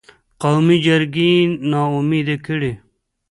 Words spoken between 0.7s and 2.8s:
جرګې یې نا امیده کړې.